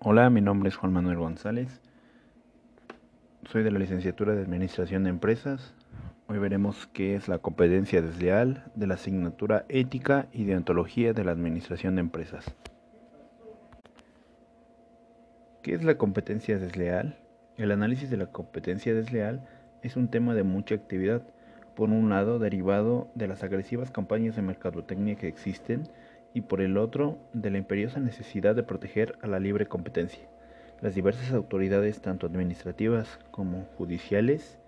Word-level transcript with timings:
Hola, 0.00 0.30
mi 0.30 0.40
nombre 0.40 0.68
es 0.68 0.76
Juan 0.76 0.92
Manuel 0.92 1.18
González. 1.18 1.80
Soy 3.50 3.64
de 3.64 3.72
la 3.72 3.80
licenciatura 3.80 4.32
de 4.32 4.42
Administración 4.42 5.02
de 5.02 5.10
Empresas. 5.10 5.74
Hoy 6.28 6.38
veremos 6.38 6.86
qué 6.92 7.16
es 7.16 7.26
la 7.26 7.38
competencia 7.38 8.00
desleal 8.00 8.70
de 8.76 8.86
la 8.86 8.94
asignatura 8.94 9.66
Ética 9.68 10.28
y 10.32 10.44
Deontología 10.44 11.14
de 11.14 11.24
la 11.24 11.32
Administración 11.32 11.96
de 11.96 12.02
Empresas. 12.02 12.54
¿Qué 15.62 15.74
es 15.74 15.82
la 15.82 15.98
competencia 15.98 16.60
desleal? 16.60 17.18
El 17.56 17.72
análisis 17.72 18.08
de 18.08 18.18
la 18.18 18.26
competencia 18.26 18.94
desleal 18.94 19.48
es 19.82 19.96
un 19.96 20.06
tema 20.06 20.32
de 20.32 20.44
mucha 20.44 20.76
actividad. 20.76 21.22
Por 21.74 21.90
un 21.90 22.08
lado, 22.08 22.38
derivado 22.38 23.08
de 23.16 23.26
las 23.26 23.42
agresivas 23.42 23.90
campañas 23.90 24.36
de 24.36 24.42
mercadotecnia 24.42 25.16
que 25.16 25.26
existen, 25.26 25.88
y 26.34 26.42
por 26.42 26.60
el 26.60 26.76
otro 26.76 27.18
de 27.32 27.50
la 27.50 27.58
imperiosa 27.58 28.00
necesidad 28.00 28.54
de 28.54 28.62
proteger 28.62 29.18
a 29.22 29.26
la 29.26 29.40
libre 29.40 29.66
competencia. 29.66 30.28
Las 30.80 30.94
diversas 30.94 31.32
autoridades, 31.32 32.00
tanto 32.00 32.26
administrativas 32.26 33.18
como 33.30 33.64
judiciales, 33.76 34.58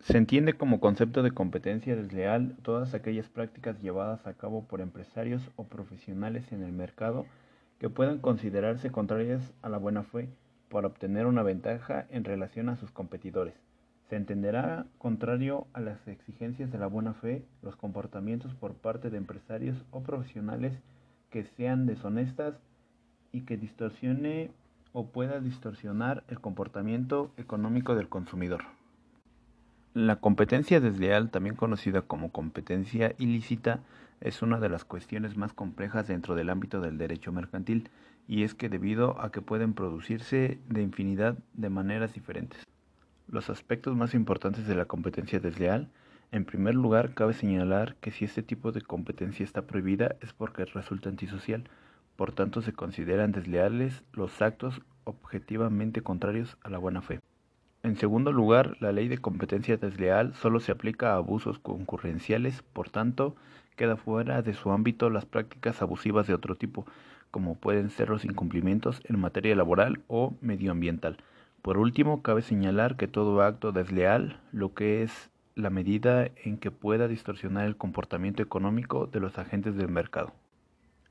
se 0.00 0.16
entiende 0.16 0.54
como 0.54 0.80
concepto 0.80 1.22
de 1.22 1.30
competencia 1.30 1.94
desleal 1.94 2.56
todas 2.62 2.94
aquellas 2.94 3.28
prácticas 3.28 3.80
llevadas 3.80 4.26
a 4.26 4.34
cabo 4.34 4.64
por 4.64 4.80
empresarios 4.80 5.50
o 5.56 5.64
profesionales 5.64 6.50
en 6.52 6.62
el 6.62 6.72
mercado 6.72 7.26
que 7.78 7.88
puedan 7.88 8.18
considerarse 8.18 8.90
contrarias 8.90 9.52
a 9.62 9.68
la 9.68 9.78
buena 9.78 10.02
fe 10.02 10.28
para 10.68 10.86
obtener 10.86 11.26
una 11.26 11.42
ventaja 11.42 12.06
en 12.10 12.24
relación 12.24 12.68
a 12.68 12.76
sus 12.76 12.90
competidores. 12.90 13.69
Se 14.10 14.16
entenderá 14.16 14.86
contrario 14.98 15.68
a 15.72 15.80
las 15.80 16.08
exigencias 16.08 16.72
de 16.72 16.78
la 16.78 16.88
buena 16.88 17.14
fe 17.14 17.44
los 17.62 17.76
comportamientos 17.76 18.52
por 18.54 18.74
parte 18.74 19.08
de 19.08 19.16
empresarios 19.16 19.84
o 19.92 20.02
profesionales 20.02 20.76
que 21.30 21.44
sean 21.44 21.86
deshonestas 21.86 22.56
y 23.30 23.42
que 23.42 23.56
distorsione 23.56 24.50
o 24.92 25.06
pueda 25.06 25.38
distorsionar 25.38 26.24
el 26.26 26.40
comportamiento 26.40 27.30
económico 27.36 27.94
del 27.94 28.08
consumidor. 28.08 28.62
La 29.94 30.16
competencia 30.16 30.80
desleal, 30.80 31.30
también 31.30 31.54
conocida 31.54 32.02
como 32.02 32.32
competencia 32.32 33.14
ilícita, 33.16 33.78
es 34.20 34.42
una 34.42 34.58
de 34.58 34.70
las 34.70 34.84
cuestiones 34.84 35.36
más 35.36 35.52
complejas 35.52 36.08
dentro 36.08 36.34
del 36.34 36.50
ámbito 36.50 36.80
del 36.80 36.98
derecho 36.98 37.30
mercantil, 37.30 37.88
y 38.26 38.42
es 38.42 38.54
que 38.56 38.68
debido 38.68 39.20
a 39.20 39.30
que 39.30 39.40
pueden 39.40 39.72
producirse 39.72 40.58
de 40.68 40.82
infinidad 40.82 41.38
de 41.54 41.70
maneras 41.70 42.12
diferentes. 42.12 42.66
Los 43.30 43.48
aspectos 43.48 43.94
más 43.94 44.14
importantes 44.14 44.66
de 44.66 44.74
la 44.74 44.86
competencia 44.86 45.38
desleal. 45.38 45.88
En 46.32 46.44
primer 46.44 46.74
lugar, 46.74 47.14
cabe 47.14 47.32
señalar 47.32 47.94
que 48.00 48.10
si 48.10 48.24
este 48.24 48.42
tipo 48.42 48.72
de 48.72 48.82
competencia 48.82 49.44
está 49.44 49.62
prohibida 49.62 50.16
es 50.20 50.32
porque 50.32 50.64
resulta 50.64 51.10
antisocial, 51.10 51.62
por 52.16 52.32
tanto 52.32 52.60
se 52.60 52.72
consideran 52.72 53.30
desleales 53.30 54.02
los 54.14 54.42
actos 54.42 54.82
objetivamente 55.04 56.02
contrarios 56.02 56.56
a 56.64 56.70
la 56.70 56.78
buena 56.78 57.02
fe. 57.02 57.20
En 57.84 57.94
segundo 57.94 58.32
lugar, 58.32 58.76
la 58.80 58.90
ley 58.90 59.06
de 59.06 59.18
competencia 59.18 59.76
desleal 59.76 60.34
solo 60.34 60.58
se 60.58 60.72
aplica 60.72 61.12
a 61.12 61.16
abusos 61.18 61.60
concurrenciales, 61.60 62.62
por 62.72 62.90
tanto, 62.90 63.36
queda 63.76 63.96
fuera 63.96 64.42
de 64.42 64.54
su 64.54 64.72
ámbito 64.72 65.08
las 65.08 65.24
prácticas 65.24 65.80
abusivas 65.82 66.26
de 66.26 66.34
otro 66.34 66.56
tipo, 66.56 66.84
como 67.30 67.54
pueden 67.54 67.90
ser 67.90 68.08
los 68.08 68.24
incumplimientos 68.24 69.00
en 69.04 69.20
materia 69.20 69.54
laboral 69.54 70.00
o 70.08 70.34
medioambiental. 70.40 71.18
Por 71.62 71.76
último, 71.76 72.22
cabe 72.22 72.40
señalar 72.40 72.96
que 72.96 73.06
todo 73.06 73.42
acto 73.42 73.72
desleal, 73.72 74.40
lo 74.50 74.72
que 74.72 75.02
es 75.02 75.30
la 75.54 75.68
medida 75.68 76.30
en 76.44 76.56
que 76.56 76.70
pueda 76.70 77.06
distorsionar 77.06 77.66
el 77.66 77.76
comportamiento 77.76 78.42
económico 78.42 79.06
de 79.06 79.20
los 79.20 79.38
agentes 79.38 79.76
del 79.76 79.88
mercado. 79.88 80.32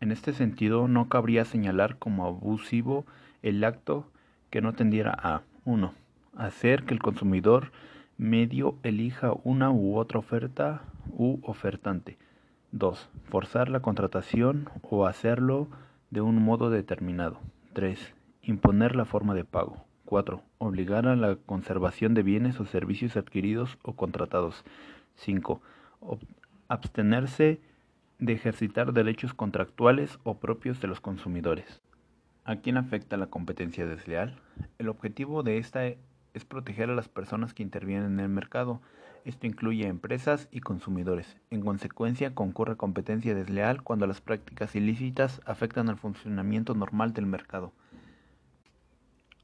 En 0.00 0.12
este 0.12 0.34
sentido, 0.34 0.86
no 0.86 1.08
cabría 1.08 1.46
señalar 1.46 1.96
como 1.98 2.26
abusivo 2.26 3.06
el 3.42 3.64
acto 3.64 4.06
que 4.50 4.60
no 4.60 4.74
tendiera 4.74 5.16
a 5.18 5.42
1. 5.64 5.94
Hacer 6.36 6.84
que 6.84 6.92
el 6.92 7.00
consumidor 7.00 7.72
medio 8.18 8.76
elija 8.82 9.32
una 9.44 9.70
u 9.70 9.96
otra 9.96 10.18
oferta 10.18 10.82
u 11.10 11.38
ofertante. 11.42 12.18
2. 12.72 13.08
Forzar 13.24 13.70
la 13.70 13.80
contratación 13.80 14.68
o 14.82 15.06
hacerlo 15.06 15.68
de 16.10 16.20
un 16.20 16.42
modo 16.42 16.68
determinado. 16.68 17.38
3. 17.72 18.14
Imponer 18.42 18.94
la 18.94 19.04
forma 19.06 19.34
de 19.34 19.44
pago. 19.44 19.84
4. 20.14 20.44
Obligar 20.58 21.08
a 21.08 21.16
la 21.16 21.34
conservación 21.34 22.14
de 22.14 22.22
bienes 22.22 22.60
o 22.60 22.66
servicios 22.66 23.16
adquiridos 23.16 23.78
o 23.82 23.96
contratados. 23.96 24.64
5. 25.16 25.60
Abstenerse 26.68 27.60
de 28.20 28.32
ejercitar 28.32 28.92
derechos 28.92 29.34
contractuales 29.34 30.20
o 30.22 30.38
propios 30.38 30.80
de 30.80 30.86
los 30.86 31.00
consumidores. 31.00 31.82
¿A 32.44 32.54
quién 32.54 32.76
afecta 32.76 33.16
la 33.16 33.26
competencia 33.26 33.86
desleal? 33.86 34.38
El 34.78 34.88
objetivo 34.88 35.42
de 35.42 35.58
esta 35.58 35.84
es 35.84 36.44
proteger 36.46 36.90
a 36.90 36.94
las 36.94 37.08
personas 37.08 37.52
que 37.52 37.64
intervienen 37.64 38.12
en 38.12 38.20
el 38.20 38.28
mercado. 38.28 38.80
Esto 39.24 39.48
incluye 39.48 39.88
empresas 39.88 40.48
y 40.52 40.60
consumidores. 40.60 41.36
En 41.50 41.60
consecuencia, 41.60 42.36
concurre 42.36 42.76
competencia 42.76 43.34
desleal 43.34 43.82
cuando 43.82 44.06
las 44.06 44.20
prácticas 44.20 44.76
ilícitas 44.76 45.40
afectan 45.44 45.88
al 45.88 45.96
funcionamiento 45.96 46.76
normal 46.76 47.14
del 47.14 47.26
mercado. 47.26 47.72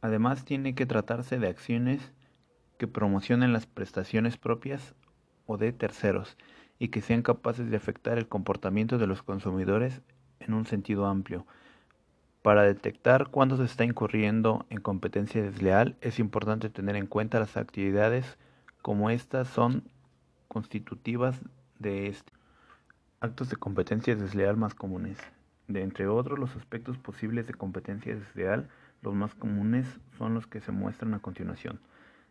Además, 0.00 0.44
tiene 0.44 0.74
que 0.74 0.86
tratarse 0.86 1.38
de 1.38 1.48
acciones 1.48 2.12
que 2.78 2.86
promocionen 2.86 3.52
las 3.52 3.66
prestaciones 3.66 4.36
propias 4.36 4.94
o 5.46 5.58
de 5.58 5.72
terceros 5.72 6.36
y 6.78 6.88
que 6.88 7.02
sean 7.02 7.22
capaces 7.22 7.70
de 7.70 7.76
afectar 7.76 8.16
el 8.16 8.26
comportamiento 8.26 8.96
de 8.96 9.06
los 9.06 9.22
consumidores 9.22 10.00
en 10.40 10.54
un 10.54 10.66
sentido 10.66 11.06
amplio. 11.06 11.46
Para 12.42 12.62
detectar 12.62 13.28
cuándo 13.28 13.58
se 13.58 13.64
está 13.64 13.84
incurriendo 13.84 14.64
en 14.70 14.80
competencia 14.80 15.42
desleal, 15.42 15.96
es 16.00 16.18
importante 16.18 16.70
tener 16.70 16.96
en 16.96 17.06
cuenta 17.06 17.38
las 17.38 17.58
actividades 17.58 18.38
como 18.80 19.10
estas 19.10 19.48
son 19.48 19.84
constitutivas 20.48 21.38
de 21.78 22.06
este. 22.06 22.32
Actos 23.20 23.50
de 23.50 23.56
competencia 23.56 24.16
desleal 24.16 24.56
más 24.56 24.74
comunes. 24.74 25.18
De 25.68 25.82
entre 25.82 26.08
otros 26.08 26.38
los 26.38 26.56
aspectos 26.56 26.96
posibles 26.96 27.46
de 27.46 27.52
competencia 27.52 28.14
desleal, 28.14 28.70
los 29.02 29.14
más 29.14 29.34
comunes 29.34 29.86
son 30.18 30.34
los 30.34 30.46
que 30.46 30.60
se 30.60 30.72
muestran 30.72 31.14
a 31.14 31.20
continuación. 31.20 31.80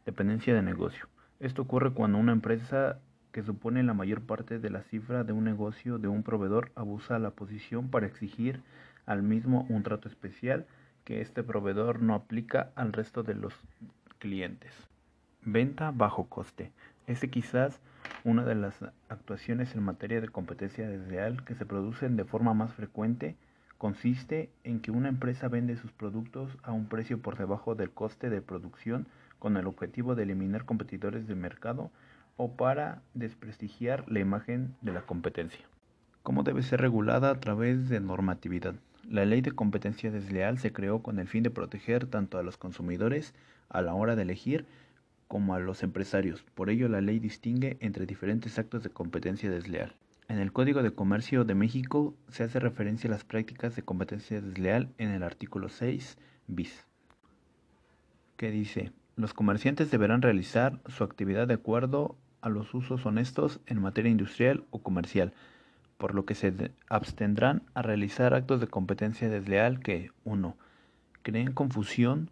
Dependencia 0.05 0.53
de 0.53 0.61
negocio. 0.61 1.07
Esto 1.39 1.61
ocurre 1.61 1.91
cuando 1.91 2.17
una 2.17 2.31
empresa 2.31 2.99
que 3.31 3.43
supone 3.43 3.83
la 3.83 3.93
mayor 3.93 4.21
parte 4.21 4.59
de 4.59 4.69
la 4.69 4.83
cifra 4.83 5.23
de 5.23 5.33
un 5.33 5.43
negocio 5.43 5.99
de 5.99 6.07
un 6.07 6.23
proveedor 6.23 6.71
abusa 6.75 7.19
la 7.19 7.31
posición 7.31 7.89
para 7.89 8.07
exigir 8.07 8.61
al 9.05 9.23
mismo 9.23 9.65
un 9.69 9.83
trato 9.83 10.07
especial 10.07 10.65
que 11.03 11.21
este 11.21 11.43
proveedor 11.43 12.01
no 12.01 12.13
aplica 12.13 12.71
al 12.75 12.93
resto 12.93 13.23
de 13.23 13.35
los 13.35 13.53
clientes. 14.19 14.71
Venta 15.43 15.91
bajo 15.91 16.25
coste. 16.25 16.71
Este 17.07 17.29
quizás 17.29 17.79
una 18.23 18.43
de 18.43 18.55
las 18.55 18.83
actuaciones 19.07 19.73
en 19.75 19.83
materia 19.83 20.21
de 20.21 20.27
competencia 20.27 20.87
desleal 20.87 21.43
que 21.45 21.55
se 21.55 21.65
producen 21.65 22.17
de 22.17 22.25
forma 22.25 22.53
más 22.53 22.73
frecuente 22.73 23.35
consiste 23.79 24.49
en 24.65 24.81
que 24.81 24.91
una 24.91 25.07
empresa 25.07 25.47
vende 25.47 25.77
sus 25.77 25.93
productos 25.93 26.57
a 26.63 26.73
un 26.73 26.87
precio 26.87 27.21
por 27.21 27.37
debajo 27.37 27.75
del 27.75 27.89
coste 27.89 28.29
de 28.29 28.41
producción 28.41 29.07
con 29.39 29.55
el 29.55 29.67
objetivo 29.67 30.15
de 30.15 30.23
eliminar 30.23 30.65
competidores 30.65 31.27
del 31.27 31.37
mercado 31.37 31.89
o 32.35 32.51
para 32.51 33.01
desprestigiar 33.13 34.03
la 34.11 34.19
imagen 34.19 34.75
de 34.81 34.91
la 34.91 35.03
competencia. 35.03 35.65
¿Cómo 36.23 36.43
debe 36.43 36.61
ser 36.61 36.81
regulada 36.81 37.31
a 37.31 37.39
través 37.39 37.87
de 37.87 38.01
normatividad? 38.01 38.75
La 39.09 39.23
ley 39.23 39.39
de 39.39 39.53
competencia 39.53 40.11
desleal 40.11 40.57
se 40.57 40.73
creó 40.73 41.01
con 41.01 41.17
el 41.17 41.29
fin 41.29 41.43
de 41.43 41.49
proteger 41.49 42.05
tanto 42.05 42.37
a 42.37 42.43
los 42.43 42.57
consumidores 42.57 43.33
a 43.69 43.81
la 43.81 43.93
hora 43.93 44.17
de 44.17 44.23
elegir 44.23 44.65
como 45.29 45.53
a 45.55 45.59
los 45.59 45.83
empresarios. 45.83 46.43
Por 46.53 46.69
ello, 46.69 46.89
la 46.89 46.99
ley 46.99 47.19
distingue 47.19 47.77
entre 47.79 48.05
diferentes 48.05 48.59
actos 48.59 48.83
de 48.83 48.89
competencia 48.89 49.49
desleal. 49.49 49.95
En 50.29 50.37
el 50.37 50.53
Código 50.53 50.83
de 50.83 50.91
Comercio 50.91 51.43
de 51.43 51.55
México 51.55 52.15
se 52.27 52.43
hace 52.43 52.59
referencia 52.59 53.07
a 53.09 53.11
las 53.11 53.23
prácticas 53.23 53.75
de 53.75 53.81
competencia 53.81 54.39
desleal 54.39 54.93
en 54.99 55.09
el 55.09 55.23
artículo 55.23 55.69
6 55.69 56.19
bis, 56.45 56.85
que 58.37 58.51
dice, 58.51 58.91
los 59.15 59.33
comerciantes 59.33 59.89
deberán 59.89 60.21
realizar 60.21 60.79
su 60.85 61.03
actividad 61.03 61.47
de 61.47 61.55
acuerdo 61.55 62.15
a 62.41 62.49
los 62.49 62.75
usos 62.75 63.07
honestos 63.07 63.59
en 63.65 63.81
materia 63.81 64.11
industrial 64.11 64.65
o 64.69 64.83
comercial, 64.83 65.33
por 65.97 66.13
lo 66.13 66.25
que 66.25 66.35
se 66.35 66.53
abstendrán 66.89 67.63
a 67.73 67.81
realizar 67.81 68.35
actos 68.35 68.61
de 68.61 68.67
competencia 68.67 69.29
desleal 69.29 69.79
que 69.79 70.11
1. 70.25 70.55
creen 71.23 71.53
confusión 71.53 72.29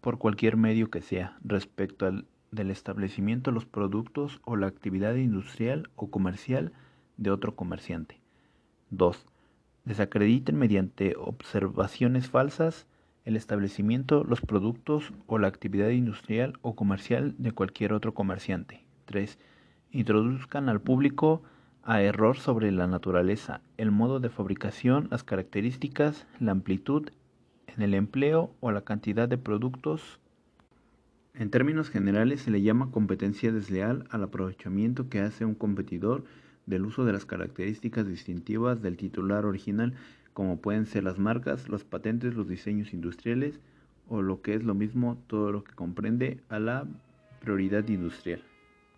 por 0.00 0.18
cualquier 0.18 0.56
medio 0.56 0.90
que 0.90 1.02
sea 1.02 1.36
respecto 1.42 2.06
al 2.06 2.26
del 2.52 2.70
establecimiento 2.70 3.50
de 3.50 3.56
los 3.56 3.66
productos 3.66 4.40
o 4.44 4.54
la 4.54 4.68
actividad 4.68 5.16
industrial 5.16 5.90
o 5.96 6.08
comercial 6.08 6.72
de 7.16 7.30
otro 7.30 7.54
comerciante. 7.54 8.20
2. 8.90 9.26
Desacrediten 9.84 10.56
mediante 10.56 11.14
observaciones 11.16 12.28
falsas 12.28 12.86
el 13.26 13.36
establecimiento, 13.36 14.22
los 14.22 14.40
productos 14.40 15.12
o 15.26 15.38
la 15.38 15.48
actividad 15.48 15.88
industrial 15.88 16.54
o 16.62 16.76
comercial 16.76 17.34
de 17.38 17.50
cualquier 17.50 17.92
otro 17.92 18.14
comerciante. 18.14 18.84
3. 19.06 19.38
Introduzcan 19.90 20.68
al 20.68 20.80
público 20.80 21.42
a 21.82 22.02
error 22.02 22.36
sobre 22.36 22.70
la 22.70 22.86
naturaleza, 22.86 23.62
el 23.76 23.90
modo 23.90 24.20
de 24.20 24.30
fabricación, 24.30 25.08
las 25.10 25.24
características, 25.24 26.26
la 26.38 26.52
amplitud 26.52 27.10
en 27.66 27.82
el 27.82 27.94
empleo 27.94 28.54
o 28.60 28.70
la 28.70 28.82
cantidad 28.82 29.28
de 29.28 29.38
productos. 29.38 30.20
En 31.34 31.50
términos 31.50 31.90
generales 31.90 32.42
se 32.42 32.52
le 32.52 32.62
llama 32.62 32.92
competencia 32.92 33.50
desleal 33.50 34.06
al 34.10 34.22
aprovechamiento 34.22 35.08
que 35.08 35.20
hace 35.20 35.44
un 35.44 35.56
competidor 35.56 36.24
del 36.66 36.84
uso 36.84 37.04
de 37.04 37.12
las 37.12 37.24
características 37.24 38.06
distintivas 38.06 38.82
del 38.82 38.96
titular 38.96 39.46
original, 39.46 39.94
como 40.34 40.60
pueden 40.60 40.86
ser 40.86 41.04
las 41.04 41.18
marcas, 41.18 41.68
los 41.68 41.84
patentes, 41.84 42.34
los 42.34 42.48
diseños 42.48 42.92
industriales 42.92 43.60
o 44.08 44.22
lo 44.22 44.42
que 44.42 44.54
es 44.54 44.64
lo 44.64 44.74
mismo 44.74 45.22
todo 45.26 45.52
lo 45.52 45.64
que 45.64 45.74
comprende 45.74 46.40
a 46.48 46.58
la 46.58 46.86
prioridad 47.40 47.88
industrial. 47.88 48.42